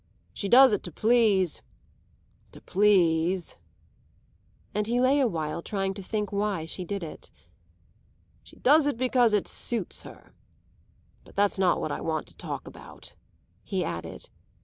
[0.33, 1.61] She does it to please
[2.53, 3.55] to please"
[4.73, 7.29] And he lay a while trying to think why she did it.
[8.41, 10.33] "She does it because it suits her.
[11.23, 13.13] But that's not what I want to talk about,"
[13.61, 14.27] he added.